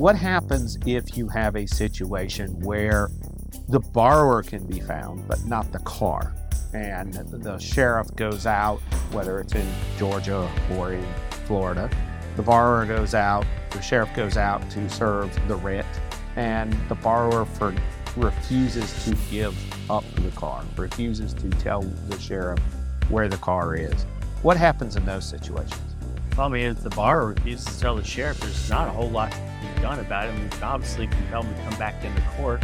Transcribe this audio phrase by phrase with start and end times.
[0.00, 3.10] What happens if you have a situation where
[3.68, 6.34] the borrower can be found, but not the car?
[6.72, 8.78] And the sheriff goes out,
[9.12, 9.68] whether it's in
[9.98, 11.06] Georgia or in
[11.44, 11.90] Florida.
[12.36, 15.84] The borrower goes out, the sheriff goes out to serve the writ,
[16.34, 17.74] and the borrower for,
[18.16, 19.54] refuses to give
[19.90, 22.58] up the car, refuses to tell the sheriff
[23.10, 24.06] where the car is.
[24.40, 25.94] What happens in those situations?
[26.38, 29.10] Well, I mean, if the borrower refuses to tell the sheriff, there's not a whole
[29.10, 29.34] lot
[29.80, 30.34] done about it.
[30.34, 32.62] I mean, obviously compel them to come back into court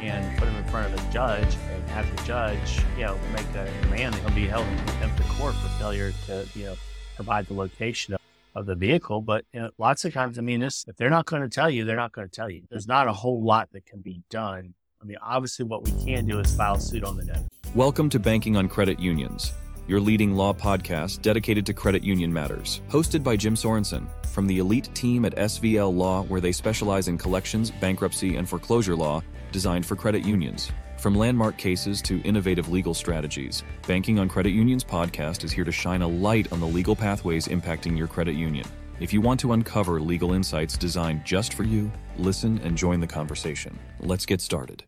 [0.00, 3.46] and put him in front of a judge and have the judge, you know, make
[3.54, 6.76] a demand that he'll be held in contempt of court for failure to, you know,
[7.14, 8.20] provide the location of,
[8.54, 9.22] of the vehicle.
[9.22, 11.84] But you know, lots of times, I mean, if they're not going to tell you,
[11.84, 12.62] they're not going to tell you.
[12.68, 14.74] There's not a whole lot that can be done.
[15.00, 17.46] I mean, obviously, what we can do is file suit on the note.
[17.74, 19.52] Welcome to Banking on Credit Unions,
[19.88, 22.80] your leading law podcast dedicated to credit union matters.
[22.88, 27.16] Hosted by Jim Sorensen from the elite team at SVL Law, where they specialize in
[27.16, 29.22] collections, bankruptcy, and foreclosure law
[29.52, 30.70] designed for credit unions.
[30.98, 35.72] From landmark cases to innovative legal strategies, Banking on Credit Unions podcast is here to
[35.72, 38.66] shine a light on the legal pathways impacting your credit union.
[38.98, 43.06] If you want to uncover legal insights designed just for you, listen and join the
[43.06, 43.78] conversation.
[44.00, 44.84] Let's get started.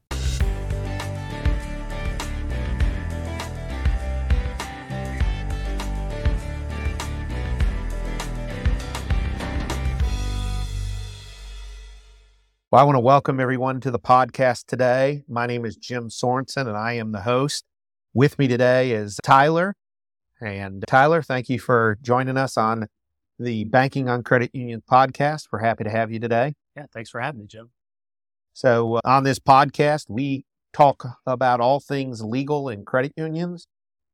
[12.70, 15.22] Well, I want to welcome everyone to the podcast today.
[15.26, 17.64] My name is Jim Sorensen, and I am the host.
[18.12, 19.74] With me today is Tyler.
[20.38, 22.88] And Tyler, thank you for joining us on
[23.38, 25.44] the Banking on Credit Union podcast.
[25.50, 26.56] We're happy to have you today.
[26.76, 27.70] Yeah, thanks for having me, Jim.
[28.52, 30.44] So, uh, on this podcast, we
[30.74, 33.66] talk about all things legal in credit unions.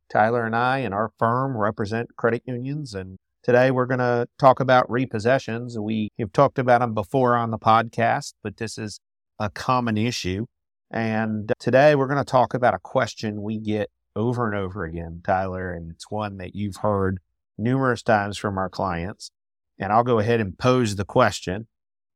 [0.09, 4.59] Tyler and I and our firm represent credit unions, and Today, we're going to talk
[4.61, 5.79] about repossessions.
[5.79, 9.01] We have talked about them before on the podcast, but this is
[9.39, 10.47] a common issue.
[10.91, 14.85] And uh, today, we're going to talk about a question we get over and over
[14.85, 17.19] again, Tyler, and it's one that you've heard
[17.59, 19.31] numerous times from our clients.
[19.79, 21.67] And I'll go ahead and pose the question.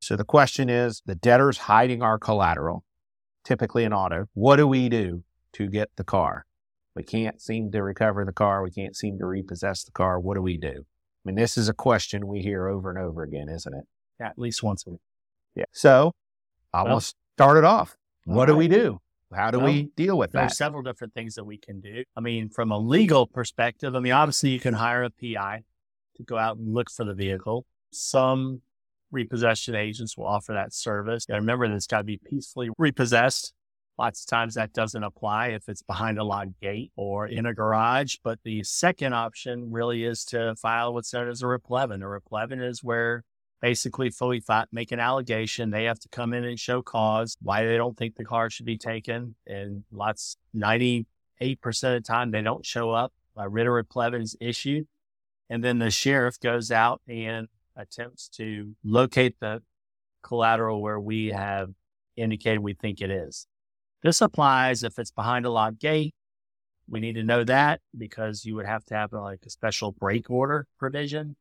[0.00, 2.84] So, the question is the debtor's hiding our collateral,
[3.44, 4.28] typically an auto.
[4.32, 6.46] What do we do to get the car?
[6.96, 8.62] We can't seem to recover the car.
[8.62, 10.18] We can't seem to repossess the car.
[10.18, 10.86] What do we do?
[11.28, 13.84] I mean, this is a question we hear over and over again, isn't it?
[14.18, 15.00] Yeah, at least once a week.
[15.54, 15.64] Yeah.
[15.72, 16.12] So
[16.72, 17.98] I Well, will start it off.
[18.24, 19.00] What do we do?
[19.34, 20.54] How do Well, we deal with There are that?
[20.54, 22.04] several different things that we can do.
[22.16, 25.64] I mean, from a legal perspective, I mean, obviously you can hire a PI
[26.16, 27.66] to go out and look for the vehicle.
[27.90, 28.62] Some
[29.10, 31.28] repossession agents will offer that service.
[31.28, 33.52] Now, remember that it's got to be peacefully repossessed.
[33.98, 37.54] Lots of times that doesn't apply if it's behind a locked gate or in a
[37.54, 38.16] garage.
[38.22, 42.02] But the second option really is to file what's known as a replevin.
[42.02, 43.24] A replevin is where
[43.60, 45.70] basically fully fi- make an allegation.
[45.70, 48.66] They have to come in and show cause why they don't think the car should
[48.66, 49.34] be taken.
[49.48, 51.06] And lots, 98%
[51.42, 53.12] of the time, they don't show up.
[53.36, 54.86] A writ of replevin is issued.
[55.50, 59.62] And then the sheriff goes out and attempts to locate the
[60.22, 61.70] collateral where we have
[62.16, 63.46] indicated we think it is.
[64.02, 66.14] This applies if it's behind a locked gate.
[66.88, 70.30] We need to know that because you would have to have like a special break
[70.30, 71.36] order provision.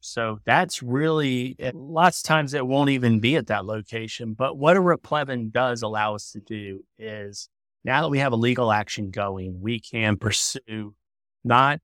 [0.00, 4.34] So that's really it- lots of times it won't even be at that location.
[4.34, 7.48] But what a replevin does allow us to do is
[7.84, 10.94] now that we have a legal action going, we can pursue
[11.44, 11.80] not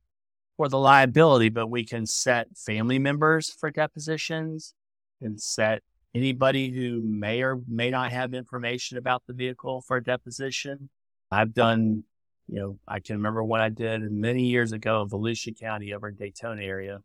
[0.57, 4.75] for the liability, but we can set family members for depositions
[5.21, 5.83] and set
[6.15, 10.91] anybody who may or may not have information about the vehicle for a deposition.
[11.31, 12.05] I've done,
[12.49, 16.09] you know, I can remember what I did many years ago in Volusia County over
[16.09, 17.01] in Daytona area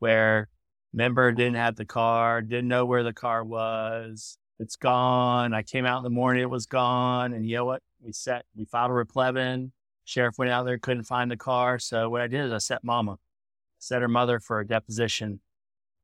[0.00, 0.48] where
[0.92, 4.38] member didn't have the car, didn't know where the car was.
[4.58, 5.54] It's gone.
[5.54, 7.32] I came out in the morning, it was gone.
[7.32, 7.82] And you know what?
[8.00, 9.70] We set, we filed a replevin.
[10.04, 11.78] Sheriff went out there, couldn't find the car.
[11.78, 13.18] So what I did is I set mama,
[13.78, 15.40] set her mother for a deposition.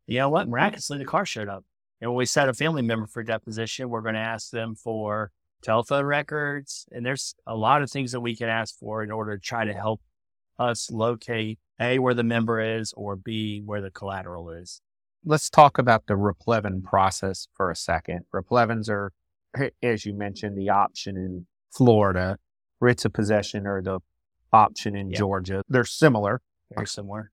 [0.06, 0.48] You know what?
[0.48, 1.64] Miraculously, the car showed up.
[2.04, 5.32] And when we set a family member for deposition, we're going to ask them for
[5.62, 6.84] telephone records.
[6.92, 9.64] And there's a lot of things that we can ask for in order to try
[9.64, 10.02] to help
[10.58, 14.82] us locate A, where the member is, or B, where the collateral is.
[15.24, 18.26] Let's talk about the replevin process for a second.
[18.34, 19.10] Replevins are,
[19.82, 22.36] as you mentioned, the option in Florida.
[22.80, 24.00] Writs of possession are the
[24.52, 25.16] option in Yeah.
[25.16, 25.62] Georgia.
[25.70, 27.30] They're similar, Very similar.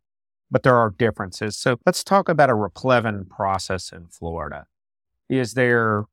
[0.51, 1.55] But there are differences.
[1.55, 4.65] So let's talk about a replevin process in Florida.
[5.29, 6.03] Is there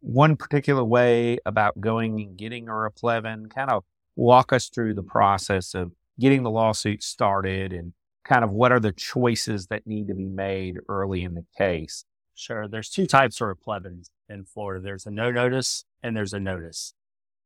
[0.00, 3.48] one particular way about going and getting a replevin?
[3.48, 3.84] Kind of
[4.16, 7.92] walk us through the process of getting the lawsuit started and
[8.24, 12.04] kind of what are the choices that need to be made early in the case.
[12.34, 12.66] Sure.
[12.66, 14.10] There's two types of replevins.
[14.28, 14.82] in Florida.
[14.82, 16.94] There's a no notice and there's a notice.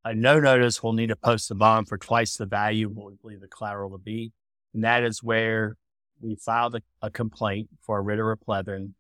[0.05, 3.41] A no notice will need to post a bond for twice the value we believe
[3.41, 4.33] the collateral to be.
[4.73, 5.77] And that is where
[6.21, 8.93] we filed a, a complaint for a writ of replevin.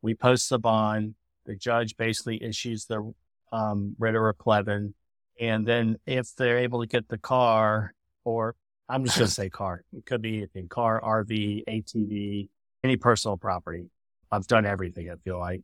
[0.00, 1.14] We post the bond.
[1.46, 3.12] The judge basically issues the
[3.52, 4.94] um, writ of replevin.
[5.40, 8.54] And then if they're able to get the car, or
[8.88, 12.48] I'm just going to say car, it could be anything car, RV, ATV,
[12.84, 13.86] any personal property.
[14.30, 15.62] I've done everything, I feel like.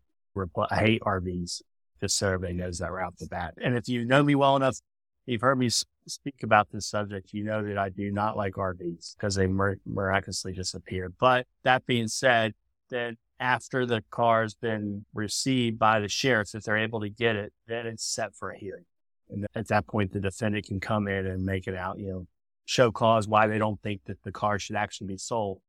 [0.71, 1.63] I hate RVs,
[2.01, 3.55] just so everybody knows that right off the bat.
[3.61, 4.79] And if you know me well enough,
[5.27, 5.69] you've heard me
[6.09, 9.81] speak about this subject, you know that I do not like RVs because they mir-
[9.87, 11.13] miraculously disappear.
[11.19, 12.55] But that being said,
[12.91, 17.53] then after the car's been received by the sheriffs, if they're able to get it,
[17.67, 18.85] then it's set for a hearing.
[19.31, 22.27] And at that point, the defendant can come in and make it out, you know,
[22.65, 25.61] show cause why they don't think that the car should actually be sold.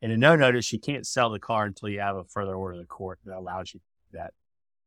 [0.00, 2.74] And in no notice, you can't sell the car until you have a further order
[2.74, 4.32] of the court that allows you to do that.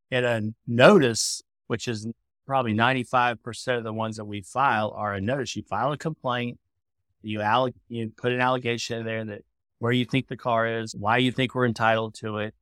[0.09, 2.07] And a notice, which is
[2.45, 5.55] probably 95% of the ones that we file are a notice.
[5.55, 6.59] You file a complaint,
[7.21, 7.41] you,
[7.89, 9.41] you put an allegation in there that
[9.79, 12.53] where you think the car is, why you think we're entitled to it,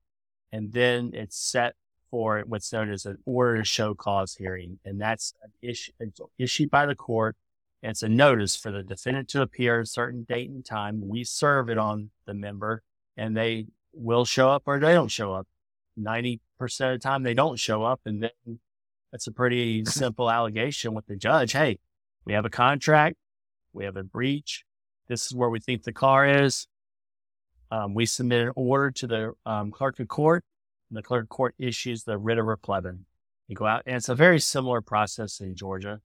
[0.52, 1.76] and then it's set
[2.10, 4.80] for what's known as an order to show cause hearing.
[4.84, 5.92] And that's an issue,
[6.38, 7.36] issued by the court.
[7.82, 11.08] It's a notice for the defendant to appear a certain date and time.
[11.08, 12.84] We serve it on the member
[13.16, 15.48] and they will show up or they don't show up.
[15.98, 18.02] 90% of the time they don't show up.
[18.06, 18.60] And then
[19.12, 21.52] it's a pretty simple allegation with the judge.
[21.52, 21.80] Hey,
[22.26, 23.16] we have a contract.
[23.74, 24.64] We have a breach.
[25.08, 26.68] This is where we think the car is.
[27.72, 30.44] Um, we submit an order to the um, clerk of court,
[30.90, 33.02] and the clerk of court issues the writ of replevin.
[33.48, 36.02] You go out, and it's a very similar process in Georgia,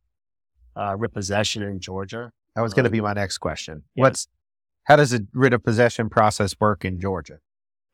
[0.76, 2.30] uh, repossession in Georgia.
[2.54, 3.84] That was going to be my next question.
[3.94, 4.02] Yeah.
[4.02, 4.28] What's
[4.84, 7.38] how does a writ of possession process work in Georgia?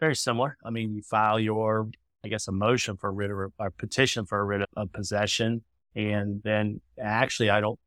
[0.01, 0.57] Very similar.
[0.65, 1.89] I mean, you file your,
[2.25, 5.63] I guess, a motion for a writ of a petition for a writ of possession,
[5.95, 7.79] and then actually, I don't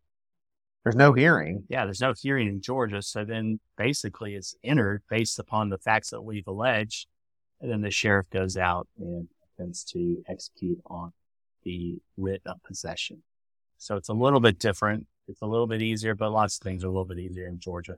[0.84, 1.64] there's no hearing.
[1.70, 3.02] Yeah, there's no hearing in Georgia.
[3.02, 7.08] So then basically it's entered based upon the facts that we've alleged.
[7.62, 11.14] And then the sheriff goes out and attempts to execute on
[11.64, 13.24] the writ of possession.
[13.78, 15.08] So it's a little bit different.
[15.30, 17.60] It's a little bit easier, but lots of things are a little bit easier in
[17.60, 17.96] Georgia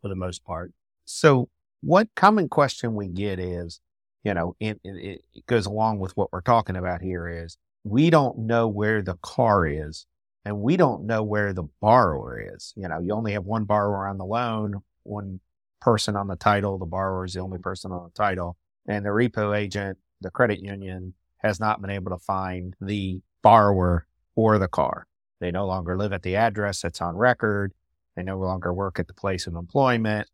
[0.00, 0.72] for the most part.
[1.04, 1.50] So
[1.82, 3.80] what common question we get is,
[4.24, 8.10] you know, it, it, it goes along with what we're talking about here is we
[8.10, 10.06] don't know where the car is
[10.44, 12.72] and we don't know where the borrower is.
[12.76, 15.40] You know, you only have one borrower on the loan, one
[15.80, 16.78] person on the title.
[16.78, 20.60] The borrower is the only person on the title, and the repo agent, the credit
[20.60, 25.06] union, has not been able to find the borrower or the car.
[25.40, 27.72] They no longer live at the address that's on record.
[28.16, 30.28] They no longer work at the place of employment,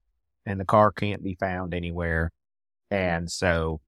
[0.44, 2.32] and the car can't be found anywhere.
[2.90, 3.80] And so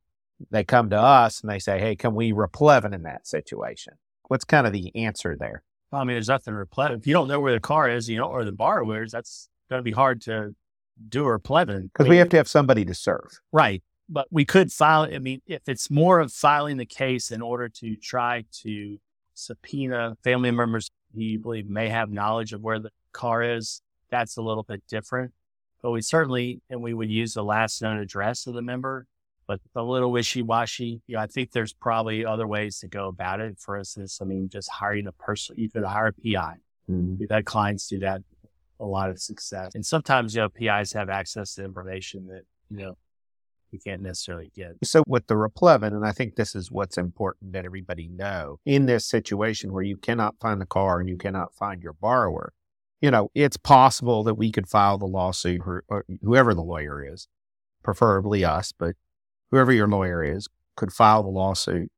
[0.51, 3.95] they come to us and they say, Hey, can we replevin in that situation?
[4.29, 5.63] What's kind of the answer there?
[5.93, 6.99] I mean, there's nothing replevin.
[6.99, 9.49] If you don't know where the car is, you know, or the borrower is, that's
[9.69, 10.55] going to be hard to
[11.09, 11.91] do a replevin.
[11.93, 13.41] Because we have to have somebody to serve.
[13.53, 13.83] Right.
[14.09, 17.69] But we could file, I mean, if it's more of filing the case in order
[17.69, 18.99] to try to
[19.35, 24.37] subpoena family members who you believe may have knowledge of where the car is, that's
[24.37, 25.33] a little bit different.
[25.83, 29.07] But we certainly, and we would use the last known address of the member
[29.51, 31.01] but a little wishy washy.
[31.09, 33.59] You know, I think there's probably other ways to go about it.
[33.59, 36.55] For instance, I mean, just hiring a person, you could hire a PI.
[36.89, 37.17] Mm-hmm.
[37.19, 38.23] We've had clients do that,
[38.79, 39.75] a lot of success.
[39.75, 42.97] And sometimes, you know, PIs have access to information that, you know,
[43.73, 44.77] you can't necessarily get.
[44.85, 48.87] So with the replevin, and I think this is what's important that everybody know in
[48.87, 52.53] this situation where you cannot find the car and you cannot find your borrower,
[53.01, 56.63] you know, it's possible that we could file the lawsuit or, or uh, whoever the
[56.63, 57.29] lawyer is,
[57.83, 58.95] preferably us, but
[59.51, 61.91] whoever your lawyer is, could file the lawsuit.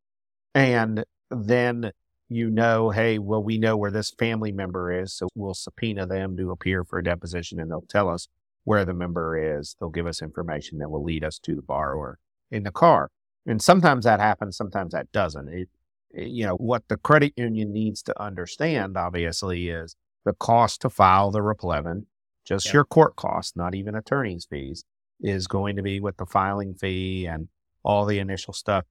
[0.55, 1.93] And then
[2.33, 5.13] you know, hey, well, we know where this family member is.
[5.13, 8.29] So we'll subpoena them to appear for a deposition and they'll tell us
[8.65, 9.77] where the member is.
[9.79, 12.19] They'll give us information that will lead us to the borrower
[12.51, 13.11] in the car.
[13.47, 15.49] And sometimes that happens, sometimes that doesn't.
[15.49, 15.69] It,
[16.15, 21.31] you know, what the credit union needs to understand, obviously, is the cost to file
[21.31, 22.07] the replevin,
[22.45, 22.75] just yeah.
[22.75, 24.85] your court costs, not even attorney's fees,
[25.21, 27.49] is going to be with the filing fee and
[27.85, 28.85] all the initial stuff.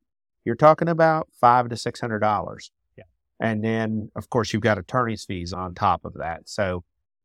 [0.45, 2.71] You're talking about five to six hundred dollars.
[2.97, 3.03] Yeah.
[3.39, 6.49] And then of course you've got attorney's fees on top of that.
[6.49, 6.83] So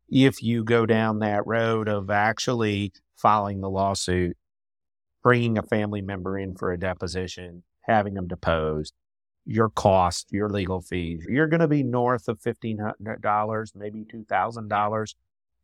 [0.09, 4.37] if you go down that road of actually filing the lawsuit,
[5.23, 8.93] bringing a family member in for a deposition, having them deposed,
[9.47, 15.15] your cost, your legal fees, you're going to be north of $1,500, maybe $2,000.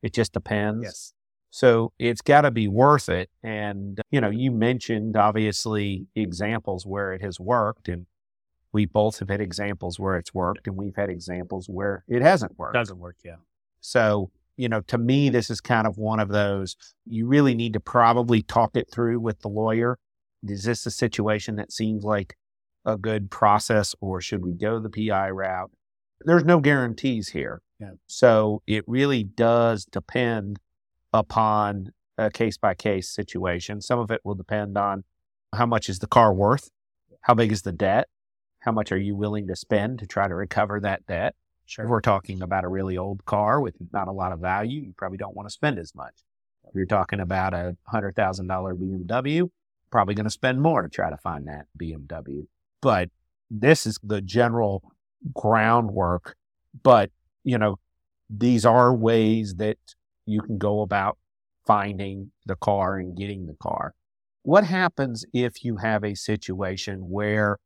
[0.03, 0.85] It just depends.
[0.85, 1.13] Yes.
[1.51, 3.29] So it's got to be worth it.
[3.43, 7.89] And, you know, you mentioned obviously examples where it has worked.
[7.89, 8.07] And
[8.73, 12.59] We both have had examples where it's worked and we've had examples where it hasn't
[12.59, 12.75] worked.
[12.75, 13.37] Doesn't work, yeah.
[13.81, 17.75] So, you know, to me, this is kind of one of those you really need
[17.75, 19.99] to probably talk it through with the lawyer.
[20.43, 22.37] Is this a situation that seems like
[22.85, 25.71] a good process or should we go the PI route?
[26.25, 27.63] There's no guarantees here.
[27.81, 27.93] Yeah.
[28.07, 30.59] So it really does depend
[31.13, 33.81] upon a case by case situation.
[33.81, 35.05] Some of it will depend on
[35.55, 36.71] how much is the car worth?
[37.23, 38.09] How big is the debt?
[38.61, 41.35] How much are you willing to spend to try to recover that debt?
[41.67, 41.85] Sure.
[41.85, 44.95] If we're talking about a really old car with not a lot of value, you
[44.97, 46.15] probably don't want to spend as much.
[46.69, 49.51] If you're talking about a $100,000 BMW,
[49.91, 52.47] probably going to spend more to try to find that BMW.
[52.83, 53.09] But
[53.51, 54.83] this is the general
[55.35, 56.37] groundwork.
[56.83, 57.11] But,
[57.45, 57.77] you know,
[58.29, 59.79] these are ways that
[60.27, 61.17] you can go about
[61.67, 63.95] finding the car and getting the car.
[64.43, 67.59] What happens if you have a situation where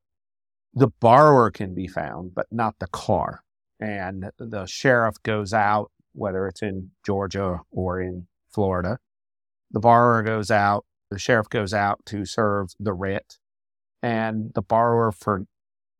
[0.74, 3.42] the borrower can be found, but not the car?
[3.80, 8.98] And the sheriff goes out, whether it's in Georgia or in Florida.
[9.70, 13.38] The borrower goes out, the sheriff goes out to serve the writ,
[14.02, 15.44] and the borrower for,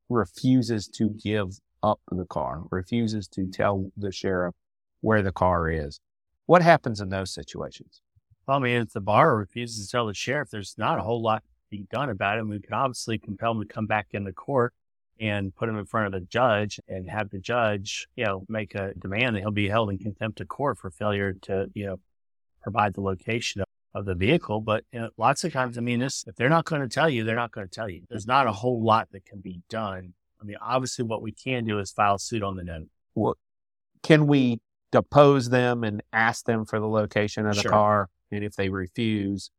[0.09, 4.55] refuses to give up the car, refuses to tell the sheriff
[5.01, 6.01] where the car is.
[6.47, 8.01] What happens in those situations?
[8.47, 11.21] Well, I mean, if the borrower refuses to tell the sheriff, there's not a whole
[11.21, 12.47] lot to be done about it.
[12.47, 14.73] We can obviously compel him to come back into court
[15.19, 18.75] and put him in front of the judge and have the judge, you know, make
[18.75, 21.99] a demand that he'll be held in contempt of court for failure to, you know,
[22.63, 23.63] provide the location
[23.97, 24.61] of, the vehicle.
[24.61, 27.09] But you know, lots of times, I mean, this, if they're not going to tell
[27.09, 28.03] you, they're not going to tell you.
[28.09, 30.15] There's not a whole lot that can be done.
[30.41, 32.89] I mean, obviously, what we can do is file suit on the note.
[33.15, 33.37] Well,
[34.03, 34.61] can we
[34.93, 37.71] depose them and ask them for the location of the Sure.
[37.71, 38.09] car?
[38.31, 39.51] And if they refuse,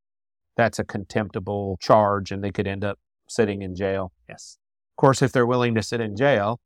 [0.56, 4.12] that's a contemptible charge and they could end up sitting in jail.
[4.30, 4.58] Yes.
[4.94, 6.60] Of course, if they're willing to sit in jail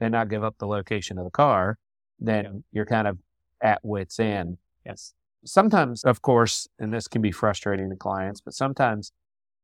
[0.00, 1.78] and not give up the location of the car,
[2.18, 2.50] then Yeah.
[2.72, 3.18] you're kind of
[3.60, 4.58] at wit's end.
[4.84, 5.14] Yes.
[5.44, 9.12] Sometimes, of course, and this can be frustrating to clients, but sometimes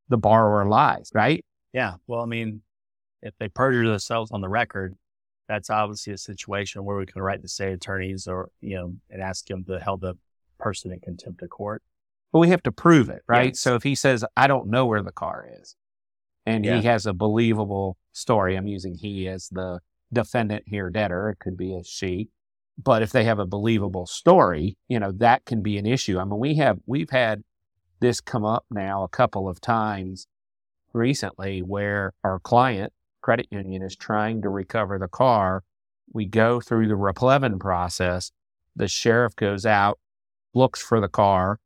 [0.08, 1.44] the borrower lies, right?
[1.72, 1.94] Yeah.
[2.06, 2.62] Well, I mean,
[3.22, 4.94] if they perjure themselves on the record,
[5.48, 9.22] that's obviously a situation where we can write the state attorneys or, you know, and
[9.22, 10.14] ask them to hold the
[10.58, 11.82] person in contempt of court.
[12.32, 13.48] But we have to prove it, right?
[13.48, 13.60] Yes.
[13.60, 15.76] So if he says, I don't know where the car is,
[16.44, 16.76] and Yeah.
[16.80, 19.80] he has a believable story, I'm using he as the
[20.12, 22.30] defendant here, debtor, it could be a she.
[22.78, 26.18] But if they have a believable story, you know, that can be an issue.
[26.18, 27.42] I mean, we have, we've had
[28.00, 30.26] this come up now a couple of times
[30.92, 32.92] recently where our client,
[33.22, 35.64] credit union, is trying to recover the car.
[36.12, 38.30] We go through the replevin process.
[38.74, 39.98] The sheriff goes out,
[40.52, 41.58] looks for the car,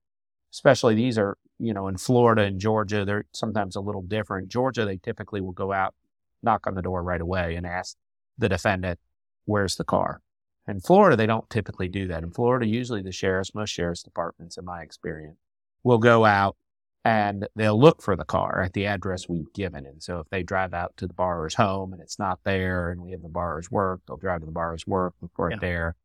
[0.53, 4.49] especially these are, you know, in Florida and Georgia, they're sometimes a little different.
[4.49, 5.95] Georgia, they typically will go out,
[6.43, 7.97] knock on the door right away and ask
[8.39, 8.99] the defendant,
[9.45, 10.23] where's the car?
[10.71, 12.23] In Florida, they don't typically do that.
[12.23, 15.39] In Florida, usually the sheriffs, most sheriff's departments, in my experience,
[15.83, 16.57] will go out
[17.05, 19.85] and they'll look for the car at the address we've given.
[19.87, 23.01] And so if they drive out to the borrower's home and it's not there and
[23.01, 25.97] we have the borrower's work, they'll drive to the borrower's work, look for it there.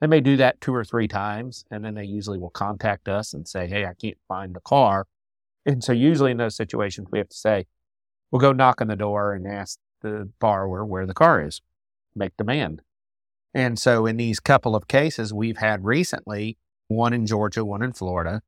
[0.00, 3.32] They may do that two or three times, and then they usually will contact us
[3.32, 5.06] and say, Hey, I can't find the car.
[5.64, 7.66] And so, usually in those situations, we have to say,
[8.30, 11.62] We'll go knock on the door and ask the borrower where the car is,
[12.14, 12.82] make demand.
[13.56, 16.58] And so, in these couple of cases we've had recently,
[16.88, 18.42] one in Georgia, one in Florida,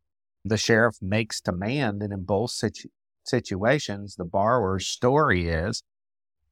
[0.44, 2.02] the sheriff makes demand.
[2.02, 2.90] And in both situ-
[3.24, 5.82] situations, the borrower's story is,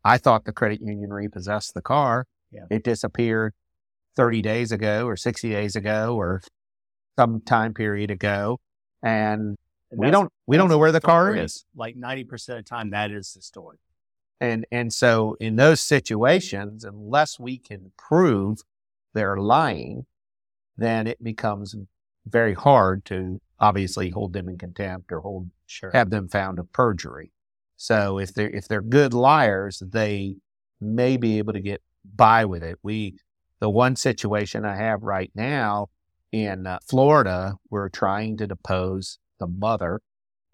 [0.03, 2.25] I thought the credit union repossessed the car.
[2.51, 2.63] Yeah.
[2.71, 3.53] It disappeared
[4.17, 6.41] 30 days ago or 60 days ago or
[7.19, 8.59] some time period ago.
[9.03, 9.57] And,
[9.91, 11.67] And we don't, we don't know where the car is.
[11.77, 13.77] Like 90% of the time, that is the story.
[14.40, 18.61] And, and so in those situations, unless we can prove
[19.14, 20.07] they're lying,
[20.76, 21.75] then it becomes
[22.26, 25.90] very hard to obviously hold them in contempt or hold Sure.
[25.93, 27.33] have them found of perjury.
[27.76, 30.37] So if they're if they're good liars, they
[30.81, 32.78] may be able to get by with it.
[32.83, 33.19] We
[33.59, 35.88] the one situation I have right now
[36.31, 40.00] in uh, Florida, we're trying to depose the mother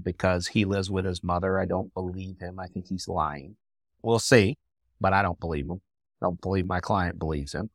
[0.03, 1.59] because he lives with his mother.
[1.59, 2.59] I don't believe him.
[2.59, 3.57] I think he's lying.
[4.03, 4.59] We'll see,
[5.01, 5.81] but I don't believe him.
[6.21, 7.71] I don't believe my client believes him.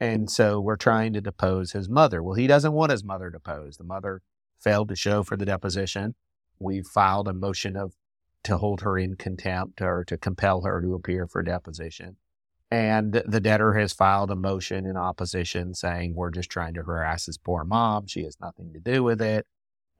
[0.00, 2.22] And so we're trying to depose his mother.
[2.22, 3.78] Well, he doesn't want his mother deposed.
[3.78, 4.22] The mother
[4.60, 6.14] failed to show for the deposition.
[6.58, 7.94] We filed a motion of
[8.44, 12.16] to hold her in contempt or to compel her to appear for deposition.
[12.70, 17.26] And the debtor has filed a motion in opposition saying we're just trying to harass
[17.26, 18.06] his poor mom.
[18.06, 19.46] She has nothing to do with it.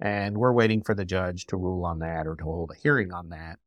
[0.00, 3.12] And we're waiting for the judge to rule on that or to hold a hearing
[3.12, 3.58] on that.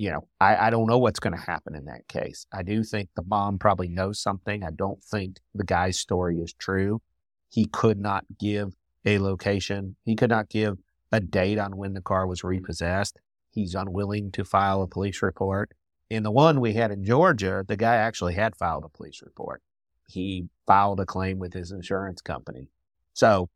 [0.00, 2.46] You know, I, I don't know what's going to happen in that case.
[2.54, 4.64] I do think the mom probably knows something.
[4.64, 7.02] I don't think the guy's story is true.
[7.50, 8.72] He could not give
[9.04, 9.96] a location.
[10.06, 10.78] He could not give
[11.12, 13.18] a date on when the car was repossessed.
[13.50, 15.72] He's unwilling to file a police report.
[16.08, 19.60] In the one we had in Georgia, the guy actually had filed a police report.
[20.08, 22.68] He filed a claim with his insurance company.
[23.12, 23.50] So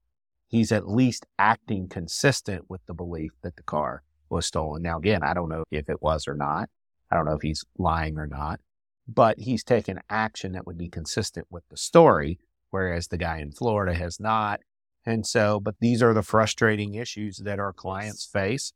[0.47, 4.03] he's at least acting consistent with the belief that the car
[4.35, 4.83] was stolen.
[4.83, 6.69] Now, again, I don't know if it was or not.
[7.11, 8.61] I don't know if he's lying or not,
[9.07, 13.53] but he's taken action that would be consistent with the story, whereas the guy in
[13.53, 14.61] Florida has not.
[15.07, 18.73] And so, but these are the frustrating issues that our clients face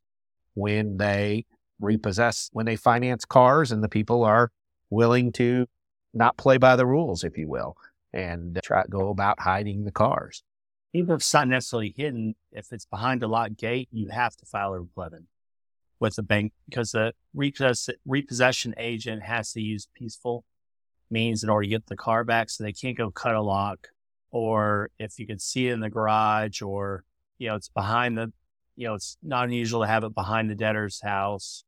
[0.55, 1.45] when they
[1.81, 4.53] repossess, when they finance cars and the people are
[4.91, 5.67] willing to
[6.15, 7.77] not play by the rules, if you will,
[8.13, 10.43] and try to go about hiding the cars.
[10.93, 14.47] Even if it's not necessarily hidden, if it's behind a locked gate, you have to
[14.47, 15.25] file a replevin
[16.01, 20.45] with the bank because the repossess- repossession agent has to use peaceful
[21.11, 22.51] means in order to get the car back.
[22.51, 23.89] So they can't go cut a lock
[24.31, 27.05] or if you can see it in the garage or,
[27.39, 28.33] you know, it's behind the,
[28.77, 31.65] you know, it's not unusual to have it behind the debtor's house,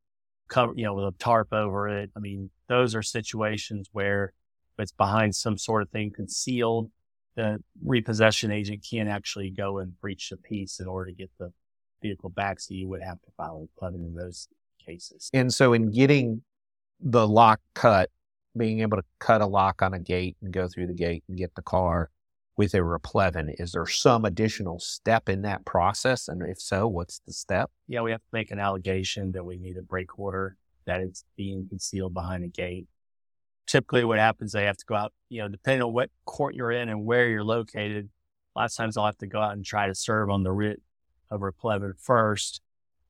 [0.49, 2.11] cover, you know, with a tarp over it.
[2.17, 4.33] I mean, those are situations where
[4.79, 6.91] it's behind some sort of thing concealed,
[7.37, 11.53] the repossession agent can't actually go and breach the peace in order to get the
[12.01, 12.61] vehicle back.
[12.61, 14.49] So you would have to file a plevin in those
[14.85, 15.31] cases.
[15.33, 16.43] And so in getting
[17.01, 18.11] the lock cut,
[18.57, 21.39] being able to cut a lock on a gate and go through the gate and
[21.39, 22.11] get the car
[22.57, 26.29] with a replevin, is there some additional step in that process?
[26.29, 27.71] And if so, what's the step?
[27.87, 31.25] Yeah, we have to make an allegation that we need a break order, that it's
[31.37, 32.87] being concealed behind a gate.
[33.67, 36.73] Typically what happens, they have to go out, you know, depending on what court you're
[36.73, 38.09] in and where you're located,
[38.57, 40.51] a lot of times they'll have to go out and try to serve on the
[40.51, 40.83] writ
[41.31, 42.61] of replevin first.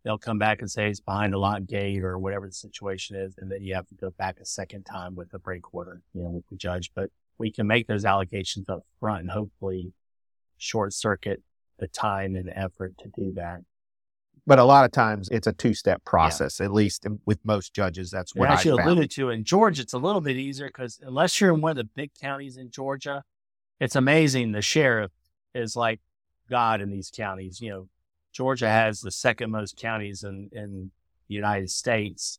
[0.04, 3.34] They'll come back and say it's behind a locked gate or whatever the situation is.
[3.38, 6.22] And then you have to go back a second time with a break order, you
[6.22, 6.90] know, with the judge.
[6.94, 9.92] But we can make those allegations up front and hopefully
[10.56, 11.42] short circuit
[11.78, 13.60] the time and effort to do that.
[14.46, 16.66] But a lot of times it's a two step process, yeah.
[16.66, 18.10] at least with most judges.
[18.10, 21.40] That's what I you alluded to in Georgia, it's a little bit easier because unless
[21.40, 23.22] you're in one of the big counties in Georgia,
[23.80, 24.52] it's amazing.
[24.52, 25.10] The sheriff
[25.54, 26.00] is like
[26.48, 27.60] God in these counties.
[27.60, 27.88] You know,
[28.32, 30.90] Georgia has the second most counties in, in
[31.28, 32.38] the United States,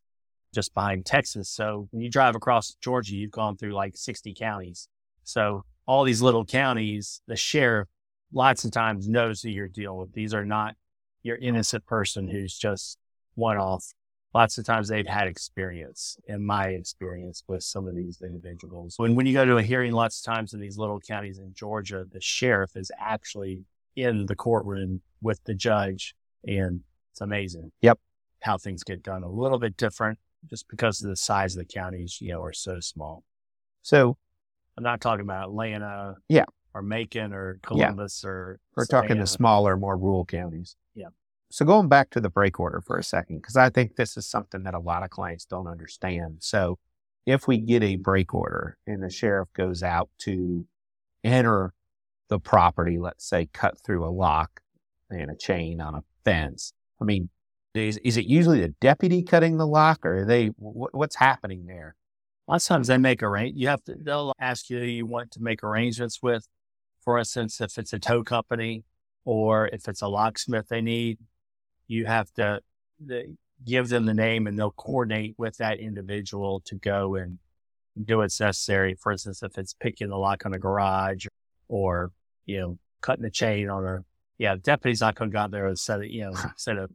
[0.54, 1.50] just behind Texas.
[1.50, 4.88] So when you drive across Georgia, you've gone through like 60 counties.
[5.24, 7.88] So all these little counties, the sheriff
[8.34, 10.14] lots of times knows who you're dealing with.
[10.14, 10.76] These are not
[11.24, 12.98] your innocent person who's just
[13.36, 13.94] one off.
[14.34, 18.96] Lots of times they've had experience, in my experience, with some of these individuals.
[18.98, 21.54] When when you go to a hearing, lots of times in these little counties in
[21.54, 27.72] Georgia, the sheriff is actually in the courtroom with the judge, and it's amazing.
[27.82, 28.00] Yep,
[28.42, 31.74] how things get done a little bit different just because of the size of the
[31.74, 33.24] counties, you know, are so small.
[33.82, 34.18] So
[34.78, 38.30] I'm not talking about Atlanta, yeah, or Macon or Columbus yeah.
[38.30, 38.60] or.
[38.76, 39.08] We're Savannah.
[39.08, 40.76] talking the smaller, more rural counties.
[40.96, 41.10] Yeah.
[41.52, 44.26] So going back to the break order for a second, because I think this is
[44.26, 46.38] something that a lot of clients don't understand.
[46.40, 46.80] So
[47.26, 50.66] if we get a break order and the sheriff goes out to
[51.24, 51.74] enter
[52.32, 54.62] the property, let's say cut through a lock
[55.10, 57.30] and a chain on a fence, I mean,
[57.76, 61.66] is, is it usually the deputy cutting the lock or are they, what, what's happening
[61.68, 61.96] there?
[62.48, 63.58] Lots of times they make arrange.
[63.58, 63.96] You have to.
[63.98, 66.48] They'll ask you you want to make arrangements with.
[67.04, 68.84] For instance, if it's a tow company
[69.26, 71.20] or if it's a locksmith they need,
[71.88, 72.62] you have to
[73.06, 77.40] the, give them the name and they'll coordinate with that individual to go and
[78.04, 78.96] do what's necessary.
[78.96, 81.28] For instance, if it's picking the lock on a garage
[81.68, 82.12] or,
[82.52, 84.04] you know, cutting the chain on a,
[84.38, 86.78] yeah, the deputy's not going to go out there and set it, you know, set
[86.78, 86.90] a,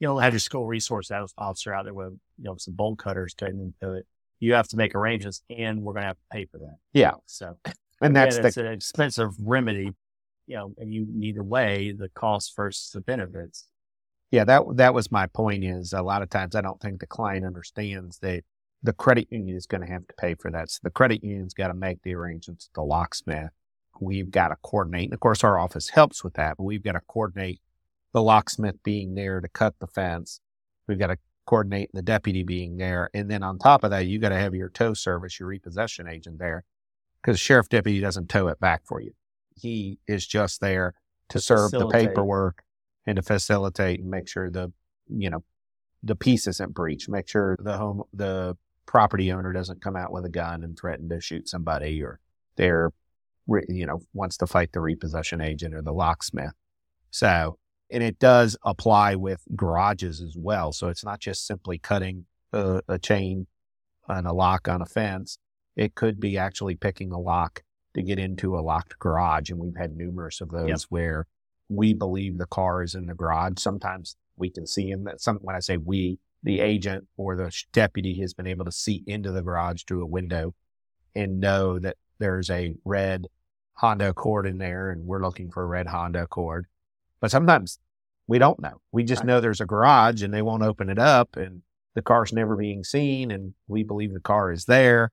[0.00, 3.34] you know, have your school resource officer out there with, you know, some bolt cutters
[3.34, 4.06] cutting into it.
[4.40, 6.76] You have to make arrangements and we're going to have to pay for that.
[6.92, 7.12] Yeah.
[7.26, 7.56] So,
[8.00, 9.90] and that's the, an expensive remedy,
[10.46, 13.68] you know, and you need to weigh the cost versus the benefits
[14.34, 15.64] yeah, that that was my point.
[15.64, 18.42] Is a lot of times I don't think the client understands that
[18.82, 20.70] the credit union is going to have to pay for that.
[20.70, 22.68] So the credit union's got to make the arrangements.
[22.74, 23.50] The locksmith,
[24.00, 26.56] we've got to coordinate, and of course our office helps with that.
[26.56, 27.60] But we've got to coordinate
[28.12, 30.40] the locksmith being there to cut the fence.
[30.86, 34.22] We've got to coordinate the deputy being there, and then on top of that, you've
[34.22, 36.64] got to have your tow service, your repossession agent there,
[37.20, 39.12] because the sheriff deputy doesn't tow it back for you.
[39.56, 40.94] He is just there
[41.28, 42.62] to serve the paperwork
[43.06, 44.72] and to facilitate and make sure the,
[45.08, 45.44] you know,
[46.02, 47.08] the peace isn't breached.
[47.08, 51.08] Make sure the home, the property owner doesn't come out with a gun and threaten
[51.08, 52.20] to shoot somebody or
[52.56, 52.90] they're,
[53.68, 56.52] you know, wants to fight the repossession agent or the locksmith.
[57.10, 57.58] So,
[57.90, 60.72] and it does apply with garages as well.
[60.72, 63.46] So it's not just simply cutting a, a chain
[64.08, 65.38] and a lock on a fence.
[65.76, 67.62] It could be actually picking a lock
[67.94, 69.50] to get into a locked garage.
[69.50, 70.80] And we've had numerous of those Yep.
[70.88, 71.26] where
[71.68, 73.54] we believe the car is in the garage.
[73.58, 75.08] Sometimes we can see him.
[75.18, 79.02] Some, when I say we, the agent or the deputy has been able to see
[79.06, 80.54] into the garage through a window
[81.14, 83.26] and know that there's a red
[83.74, 86.66] Honda Accord in there and we're looking for a red Honda Accord.
[87.20, 87.78] But sometimes
[88.26, 88.80] we don't know.
[88.92, 89.26] We just Right.
[89.26, 91.60] know there's a garage and they won't open it up and
[91.94, 95.10] the car's never being seen and we believe the car is there.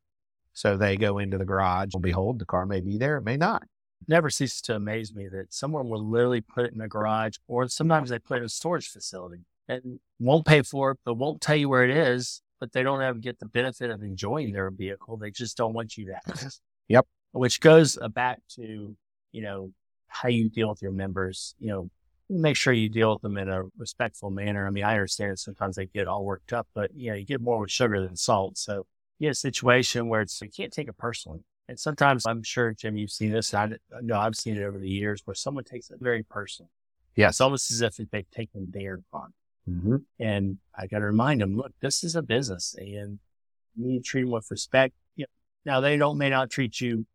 [0.53, 3.35] So they go into the garage and behold, the car may be there, it may
[3.37, 3.63] not.
[4.07, 7.67] never ceases to amaze me that someone will literally put it in a garage or
[7.67, 11.39] sometimes they put it in a storage facility and won't pay for it, but won't
[11.41, 14.69] tell you where it is, but they don't ever get the benefit of enjoying their
[14.71, 15.17] vehicle.
[15.17, 16.51] They just don't want you to
[16.87, 17.07] Yep.
[17.33, 18.95] Which goes uh, back to,
[19.31, 19.71] you know,
[20.07, 21.89] how you deal with your members, you know,
[22.29, 24.67] make sure you deal with them in a respectful manner.
[24.67, 27.41] I mean, I understand sometimes they get all worked up, but you know, you get
[27.41, 28.57] more with sugar than salt.
[28.57, 28.85] So
[29.19, 31.39] you get a situation where it's, you can't take it personally.
[31.67, 33.53] And sometimes I'm sure, Jim, you've seen this.
[33.53, 33.69] I
[34.01, 36.69] know I've seen it over the years where someone takes it very personal.
[37.15, 37.29] Yeah.
[37.29, 39.29] It's almost as if they've taken their fun.
[39.69, 39.97] Mm-hmm.
[40.19, 43.19] And I got to remind them, look, this is a business and
[43.75, 44.95] you need to treat them with respect.
[45.65, 47.05] Now they don't, may not treat you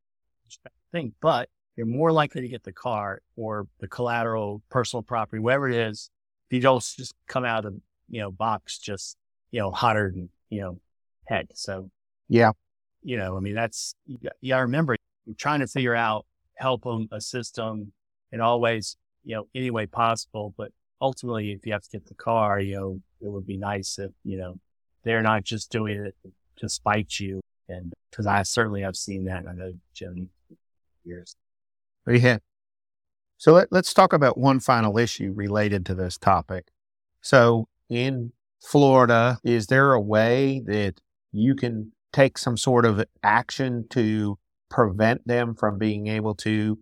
[0.93, 5.69] thing, but you're more likely to get the car or the collateral, personal property, whatever
[5.69, 6.11] it is.
[6.49, 7.75] If you don't just come out of,
[8.09, 9.17] you know, box, just,
[9.51, 10.81] you know, hotter than, you know,
[11.27, 11.49] head.
[11.55, 11.91] So
[12.29, 12.53] Yeah.
[13.03, 15.95] you know, I mean, that's, you got, you got to remember, you're trying to figure
[15.95, 16.25] out,
[16.57, 17.93] help them, assist them
[18.33, 20.55] in all ways, you know, any way possible.
[20.57, 23.99] But ultimately, if you have to get the car, you know, it would be nice
[23.99, 24.59] if, you know,
[25.03, 26.17] they're not just doing it
[26.57, 27.41] to spite you.
[27.69, 29.45] And because I certainly have seen that.
[29.49, 30.31] I know Jim
[31.05, 31.37] years.
[32.07, 32.39] Yeah.
[33.39, 36.69] So let, let's talk about one final issue related to this topic.
[37.21, 41.01] So in Florida, is there a way that
[41.33, 44.39] you can take some sort of action to
[44.71, 46.79] prevent them from being able to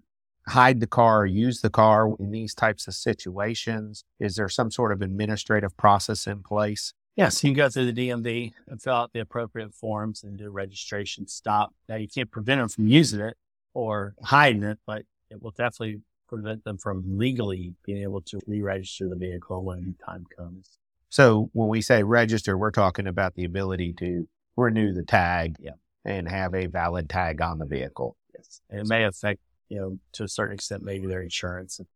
[0.49, 4.05] hide the car or use the car in these types of situations?
[4.20, 6.92] Is there some sort of administrative process in place?
[7.16, 10.50] Yes, you can go through the DMV and fill out the appropriate forms and do
[10.50, 11.72] registration stop.
[11.88, 13.37] Now, you can't prevent them from using it
[13.72, 19.09] or hiding it, but it will definitely prevent them from legally being able to re-register
[19.09, 20.79] the vehicle when time comes.
[21.09, 25.72] So when we say register, we're talking about the ability to renew the tag Yeah.
[26.05, 28.16] and have a valid tag on the vehicle.
[28.35, 31.87] Yes, and it may affect, you know, to a certain extent, maybe their insurance, and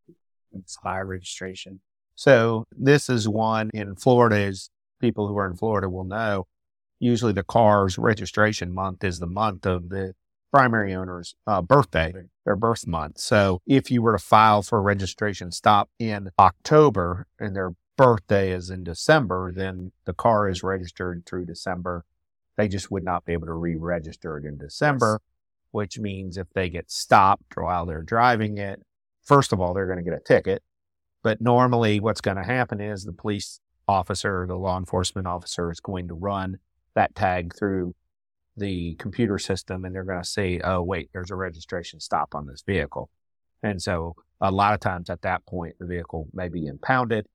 [0.63, 1.81] expire registration.
[2.15, 6.47] So this is one in Florida is people who are in Florida will know.
[7.01, 10.15] Usually the car's registration month is the month of the
[10.51, 12.13] primary owner's uh, birthday,
[12.45, 13.19] their birth month.
[13.19, 18.53] So if you were to file for a registration stop in October and their birthday
[18.53, 22.05] is in December, then the car is registered through December.
[22.57, 25.21] They just would not be able to re-register it in December,
[25.71, 28.83] which means if they get stopped while they're driving it,
[29.23, 30.63] first of all, they're going to get a ticket.
[31.23, 35.81] But normally what's going to happen is the police officer, the law enforcement officer is
[35.81, 36.59] going to run
[36.95, 37.95] that tag through
[38.57, 42.47] the computer system and they're going to say, oh, wait, there's a registration stop on
[42.47, 43.09] this vehicle.
[43.63, 47.27] And so a lot of times at that point, the vehicle may be impounded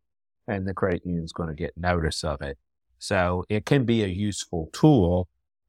[0.47, 2.57] and the credit union is going to get notice of it.
[2.99, 5.27] So it can be a useful tool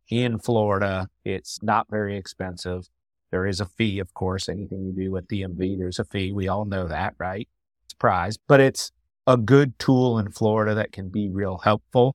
[0.08, 1.08] in Florida.
[1.24, 2.88] It's not very expensive.
[3.30, 4.48] There is a fee, of course.
[4.48, 6.32] Anything you do with DMV, there's a fee.
[6.32, 7.48] We all know that, right?
[7.88, 8.36] Surprise.
[8.46, 8.92] But it's
[9.26, 12.14] a good tool in Florida that can be real helpful.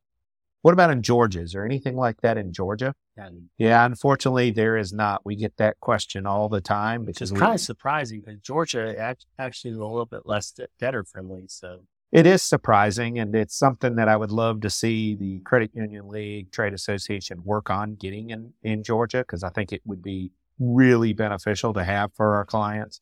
[0.61, 1.41] What about in Georgia?
[1.41, 2.93] Is there anything like that in Georgia?
[3.15, 5.25] And Yeah, unfortunately, there is not.
[5.25, 8.97] We get that question all the time which is we- kind of surprising because Georgia
[8.97, 11.45] act- actually is a little bit less debtor friendly.
[11.47, 15.71] So It is surprising, and it's something that I would love to see the Credit
[15.75, 20.01] Union League Trade Association work on getting in, in Georgia because I think it would
[20.01, 22.99] be really beneficial to have for our clients.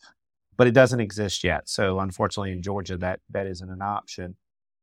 [0.57, 1.69] But it doesn't exist yet.
[1.69, 4.35] So unfortunately in Georgia that that isn't an option.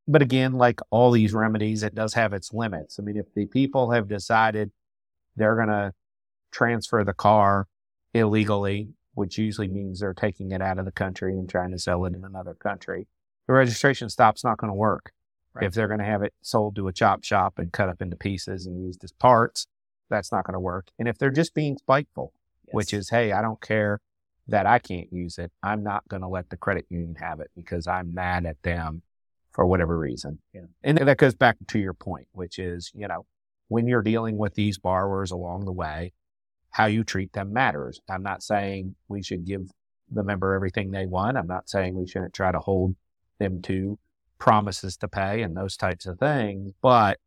[0.07, 2.99] But again, like all these remedies, it does have its limits.
[2.99, 4.71] I mean, if the people have decided
[5.37, 5.93] they're gonna
[6.53, 7.67] transfer the car
[8.15, 12.05] illegally, which usually means they're taking it out of the country and trying to sell
[12.05, 13.07] it in another country,
[13.47, 15.13] the registration stop's not going to work.
[15.53, 15.67] Right.
[15.67, 18.17] If they're going to have it sold to a chop shop and cut up into
[18.17, 19.67] pieces and used as parts,
[20.11, 20.89] that's not going to work.
[20.99, 22.33] And if they're just being spiteful,
[22.73, 24.01] which is, hey, I don't care
[24.49, 25.51] that I can't use it.
[25.63, 29.03] I'm not going to let the credit union have it because I'm mad at them
[29.53, 30.39] for whatever reason.
[30.53, 30.63] Yeah.
[30.83, 33.25] And that goes back to your point, which is, you know,
[33.69, 36.13] when you're dealing with these borrowers along the way,
[36.71, 38.01] how you treat them matters.
[38.11, 39.71] I'm not saying we should give
[40.11, 41.39] the member everything they want.
[41.39, 42.97] I'm not saying we shouldn't try to hold
[43.39, 43.99] them to
[44.39, 46.73] promises to pay and those types of things.
[46.83, 47.19] But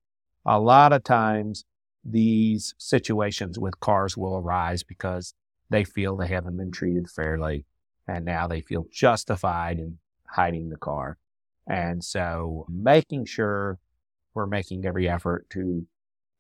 [0.46, 1.66] a lot of times
[2.04, 5.34] these situations with cars will arise because
[5.70, 7.66] they feel they haven't been treated fairly
[8.08, 11.18] and now they feel justified in hiding the car.
[11.68, 13.80] And so making sure
[14.34, 15.86] we're making every effort to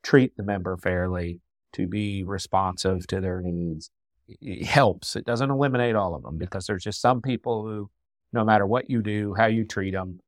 [0.04, 1.42] treat the member fairly,
[1.74, 3.90] to be responsive to their needs,
[4.28, 5.16] it helps.
[5.16, 7.90] It doesn't eliminate all of them because there's just some people who,
[8.32, 10.20] no matter what you do, how you treat them,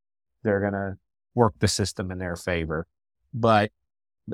[0.44, 0.98] they're going to
[1.36, 2.88] work the system in their favor.
[3.34, 3.72] But,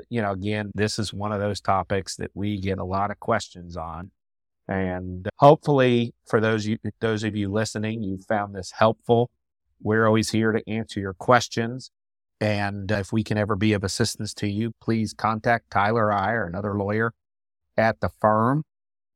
[0.08, 3.20] you know, again, this is one of those topics that we get a lot of
[3.20, 4.10] questions on.
[4.68, 9.30] And hopefully for those you, those of you listening, you found this helpful.
[9.80, 11.90] We're always here to answer your questions.
[12.40, 16.32] And if we can ever be of assistance to you, please contact Tyler or I
[16.32, 17.12] or another lawyer
[17.76, 18.64] at the firm.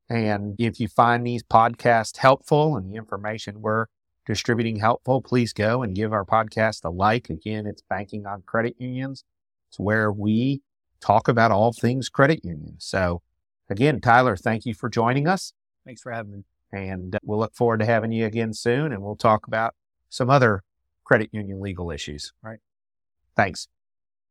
[0.09, 3.87] And if you find these podcasts helpful and the information we're
[4.27, 7.31] distributing helpful, please go and give our podcast a like.
[7.31, 9.25] Again, it's Banking on Credit Unions.
[9.69, 10.63] It's where we
[11.01, 12.85] talk about all things credit unions.
[12.85, 13.23] So
[13.71, 15.53] again, Tyler, thank you for joining us.
[15.85, 16.45] Thanks for having me.
[16.73, 18.93] And uh, we'll look forward to having you again soon.
[18.93, 19.75] And we'll talk about
[20.09, 20.63] some other
[21.05, 22.33] credit union legal issues.
[22.43, 22.59] Right.
[23.37, 23.69] Thanks.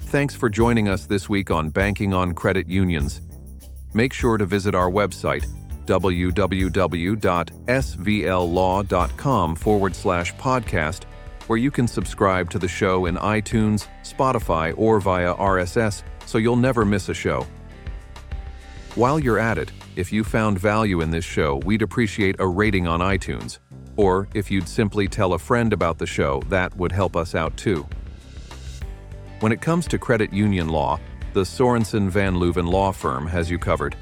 [0.04, 3.21] Thanks for joining us this week on Banking on Credit Unions.
[3.93, 5.45] Make sure to visit our website,
[5.86, 6.36] www.svllaw.com
[9.56, 11.04] forward slash podcast,
[11.47, 16.56] where you can subscribe to the show in iTunes, Spotify, or via RSS so you'll
[16.56, 17.45] never miss a show.
[19.00, 22.86] While you're at it, if you found value in this show, we'd appreciate a rating
[22.86, 23.60] on iTunes.
[23.96, 27.56] Or if you'd simply tell a friend about the show, that would help us out
[27.56, 27.88] too.
[29.40, 31.00] When it comes to credit union law,
[31.32, 33.96] the Sorensen Van Leuven Law Firm has you covered.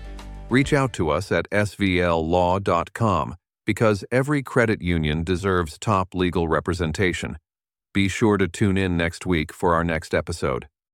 [0.49, 3.35] Reach out to us at svllaw.com
[3.67, 7.37] because every credit union deserves top legal representation.
[7.93, 10.67] Be sure to tune in next week for our next episode.